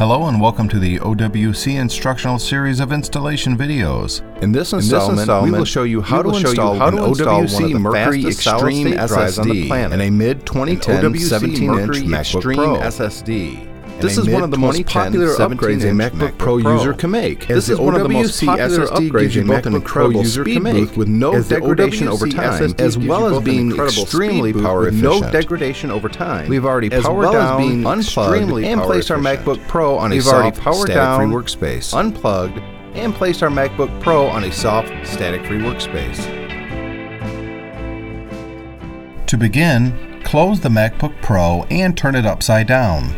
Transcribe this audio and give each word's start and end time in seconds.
Hello 0.00 0.28
and 0.28 0.40
welcome 0.40 0.66
to 0.66 0.78
the 0.78 0.98
OWC 1.00 1.78
instructional 1.78 2.38
series 2.38 2.80
of 2.80 2.90
installation 2.90 3.54
videos. 3.54 4.22
In 4.42 4.50
this 4.50 4.72
In 4.72 4.78
this 4.78 4.86
installment, 4.86 5.18
installment, 5.18 5.52
we 5.52 5.58
will 5.58 5.66
show 5.66 5.82
you 5.82 6.00
how 6.00 6.22
to 6.22 6.30
will 6.30 6.38
show 6.38 6.46
you 6.46 6.52
install 6.52 6.74
how 6.76 6.88
to 6.88 7.04
install 7.04 7.42
OWC 7.42 7.52
one 7.52 7.64
of 7.64 7.72
the 7.72 7.78
Mercury 7.80 8.26
Extreme 8.26 8.96
solid-state 8.96 8.98
on 8.98 9.48
the 9.48 9.52
SSD 9.52 9.66
planet. 9.66 9.92
and 9.92 10.00
a 10.00 10.10
mid 10.10 10.46
2010 10.46 11.18
17 11.18 11.64
inch 11.64 11.90
MacBook 11.96 12.18
Extreme 12.18 12.56
Pro 12.56 12.76
SSD. 12.78 13.69
This 14.00 14.16
is 14.16 14.28
one 14.28 14.42
of 14.42 14.50
the 14.50 14.58
most 14.58 14.86
popular 14.86 15.28
upgrades 15.28 15.82
a 15.82 15.92
17-inch 15.92 16.12
MacBook 16.12 16.38
Pro 16.38 16.56
user 16.56 16.94
can 16.94 17.10
make. 17.10 17.46
This 17.46 17.68
is 17.68 17.78
one 17.78 17.94
of 17.94 18.02
the 18.02 18.08
most 18.08 18.42
popular 18.42 18.86
SSD 18.86 19.10
upgrades 19.10 19.34
you 19.34 19.42
a 19.42 19.44
MacBook 19.44 19.84
Pro 19.84 20.08
user 20.10 20.44
can 20.44 20.62
make 20.62 20.96
with 20.96 21.08
no 21.08 21.42
degradation 21.42 22.08
over 22.08 22.26
time, 22.26 22.74
as 22.78 22.96
well 22.96 23.34
as 23.34 23.44
being 23.44 23.78
extremely 23.78 24.52
power 24.52 24.88
efficient. 24.88 25.02
no 25.02 25.30
degradation 25.30 25.90
over 25.90 26.08
time. 26.08 26.48
We've 26.48 26.64
already 26.64 26.88
powered 26.90 27.32
down, 27.32 27.60
being 27.60 27.86
unplugged, 27.86 28.64
and 28.64 28.80
placed 28.82 29.10
our. 29.10 29.18
MacBook 29.18 29.66
Pro 29.68 29.98
on 29.98 30.12
a 30.12 30.20
soft, 30.20 30.56
static-free 30.56 31.26
workspace, 31.26 31.92
unplugged, 31.92 32.58
and 32.94 33.14
placed 33.14 33.42
our 33.42 33.50
MacBook 33.50 34.00
Pro 34.02 34.26
on 34.26 34.44
a 34.44 34.52
soft, 34.52 34.88
static-free 35.06 35.58
workspace. 35.58 36.40
To 39.26 39.36
begin, 39.36 40.22
close 40.24 40.60
the 40.60 40.70
MacBook 40.70 41.20
Pro 41.22 41.64
and 41.70 41.96
turn 41.96 42.14
it 42.14 42.24
upside 42.26 42.66
down. 42.66 43.14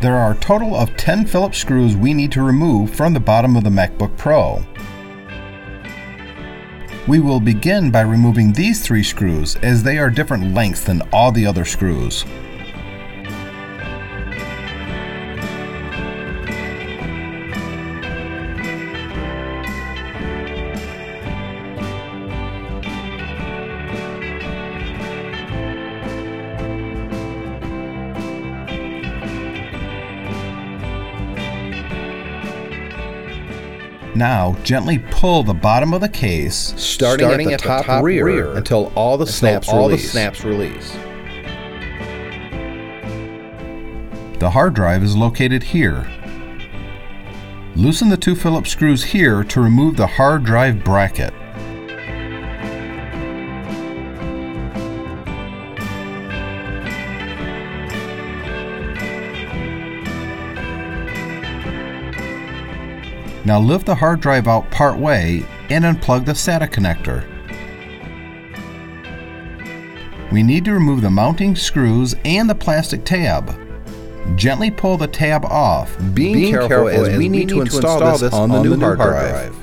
There 0.00 0.16
are 0.16 0.32
a 0.32 0.36
total 0.36 0.74
of 0.74 0.96
10 0.96 1.26
Phillips 1.26 1.58
screws 1.58 1.94
we 1.94 2.14
need 2.14 2.32
to 2.32 2.42
remove 2.42 2.88
from 2.88 3.12
the 3.12 3.20
bottom 3.20 3.54
of 3.54 3.64
the 3.64 3.70
MacBook 3.70 4.16
Pro. 4.16 4.64
We 7.06 7.20
will 7.20 7.38
begin 7.38 7.90
by 7.90 8.00
removing 8.00 8.50
these 8.50 8.80
three 8.80 9.02
screws 9.02 9.56
as 9.56 9.82
they 9.82 9.98
are 9.98 10.08
different 10.08 10.54
lengths 10.54 10.84
than 10.84 11.02
all 11.12 11.30
the 11.30 11.44
other 11.44 11.66
screws. 11.66 12.24
Now, 34.20 34.54
gently 34.64 34.98
pull 34.98 35.42
the 35.44 35.54
bottom 35.54 35.94
of 35.94 36.02
the 36.02 36.08
case, 36.10 36.74
starting, 36.76 37.30
at, 37.30 37.38
the 37.38 37.56
top, 37.56 38.04
rear, 38.04 38.52
until 38.52 38.92
all 38.94 39.16
the 39.16 39.26
snaps 39.26 39.70
all 39.70 39.88
the 39.88 39.94
release. 39.94 40.12
snaps 40.12 40.44
release. 40.44 40.92
The 44.38 44.50
hard 44.50 44.74
drive 44.74 45.02
is 45.02 45.16
located 45.16 45.62
here. 45.62 46.06
Loosen 47.74 48.10
the 48.10 48.18
two 48.18 48.36
Phillips 48.36 48.68
screws 48.68 49.04
here 49.04 49.42
to 49.44 49.58
remove 49.58 49.96
the 49.96 50.06
hard 50.06 50.44
drive 50.44 50.84
bracket. 50.84 51.32
Now 63.44 63.58
lift 63.58 63.86
the 63.86 63.94
hard 63.94 64.20
drive 64.20 64.46
out 64.46 64.70
part 64.70 64.98
way 64.98 65.44
and 65.70 65.84
unplug 65.84 66.26
the 66.26 66.32
SATA 66.32 66.68
connector. 66.68 67.26
We 70.30 70.42
need 70.42 70.64
to 70.66 70.72
remove 70.72 71.00
the 71.00 71.10
mounting 71.10 71.56
screws 71.56 72.14
and 72.24 72.48
the 72.48 72.54
plastic 72.54 73.04
tab. 73.04 73.56
Gently 74.36 74.70
pull 74.70 74.96
the 74.96 75.08
tab 75.08 75.44
off. 75.44 75.96
Being, 76.14 76.52
careful, 76.52 76.88
as, 76.88 77.16
we 77.16 77.28
need 77.28 77.48
to 77.48 77.62
install, 77.62 78.18
this 78.18 78.32
on 78.32 78.50
the 78.50 78.62
new 78.62 78.78
hard 78.78 78.98
drive. 78.98 79.56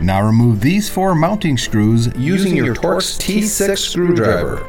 Now 0.00 0.26
remove 0.26 0.60
these 0.60 0.88
four 0.88 1.14
mounting 1.14 1.56
screws 1.56 2.08
Using 2.16 2.56
your 2.56 2.74
Torx 2.74 3.18
T6 3.18 3.78
screwdriver. 3.78 4.66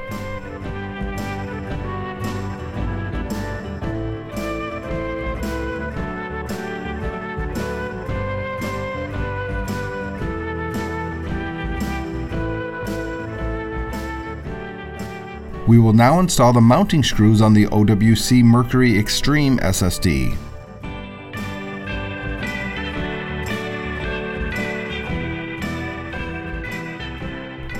We 15.67 15.79
will 15.79 15.93
now 15.93 16.19
install 16.19 16.53
the 16.53 16.61
mounting 16.61 17.01
screws 17.01 17.41
on 17.41 17.55
the 17.55 17.65
OWC 17.65 18.43
Mercury 18.43 18.99
Extreme 18.99 19.57
SSD. 19.57 20.37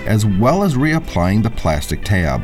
As 0.08 0.26
well 0.26 0.64
as 0.64 0.74
reapplying 0.74 1.44
the 1.44 1.52
plastic 1.52 2.04
tab. 2.04 2.44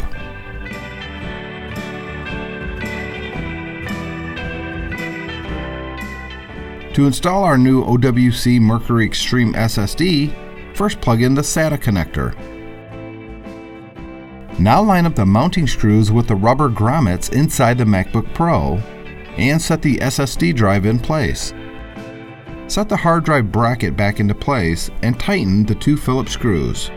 To 6.93 7.07
install 7.07 7.43
our 7.43 7.57
new 7.57 7.83
OWC 7.85 8.61
Mercury 8.61 9.05
Extreme 9.05 9.53
SSD, 9.53 10.75
first 10.75 11.01
plug 11.01 11.23
in 11.23 11.33
the 11.33 11.41
SATA 11.41 11.79
connector. 11.79 12.35
Now 14.59 14.81
line 14.81 15.05
up 15.05 15.15
the 15.15 15.25
mounting 15.25 15.65
screws 15.65 16.11
with 16.11 16.27
the 16.27 16.35
rubber 16.35 16.69
grommets 16.69 17.31
inside 17.31 17.77
the 17.77 17.83
MacBook 17.83 18.31
Pro 18.33 18.77
and 19.37 19.61
set 19.61 19.81
the 19.81 19.97
SSD 19.97 20.55
drive 20.55 20.85
in 20.85 20.99
place. 20.99 21.53
Set 22.67 22.87
the 22.87 22.97
hard 22.97 23.23
drive 23.23 23.51
bracket 23.51 23.97
back 23.97 24.19
into 24.19 24.35
place 24.35 24.89
and 25.03 25.19
tighten 25.19 25.65
the 25.65 25.75
two 25.75 25.97
Phillips 25.97 26.33
screws. 26.33 26.89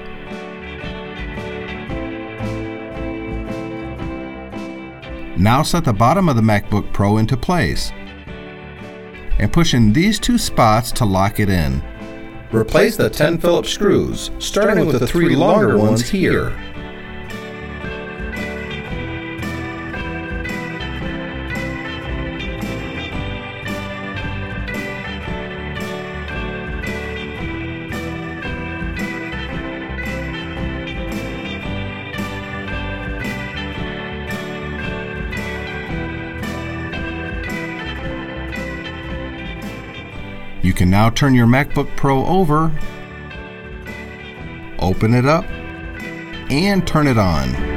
Now 5.36 5.62
set 5.62 5.84
the 5.84 5.92
bottom 5.92 6.28
of 6.28 6.36
the 6.36 6.42
MacBook 6.42 6.92
Pro 6.92 7.18
into 7.18 7.36
place 7.36 7.92
and 9.38 9.52
push 9.52 9.74
in 9.74 9.92
these 9.92 10.18
two 10.18 10.38
spots 10.38 10.92
to 10.92 11.04
lock 11.04 11.40
it 11.40 11.48
in. 11.48 11.82
Replace 12.52 12.96
the 12.96 13.10
10 13.10 13.38
Phillips 13.38 13.70
screws, 13.70 14.30
starting 14.38 14.86
with 14.86 15.00
the 15.00 15.06
three 15.06 15.34
longer 15.34 15.76
ones 15.76 16.08
here. 16.08 16.56
You 40.64 40.72
can 40.72 40.88
now 40.88 41.10
turn 41.10 41.34
your 41.34 41.46
MacBook 41.46 41.94
Pro 41.94 42.24
over, 42.24 42.72
open 44.78 45.12
it 45.12 45.26
up, 45.26 45.44
and 46.50 46.86
turn 46.86 47.06
it 47.06 47.18
on. 47.18 47.74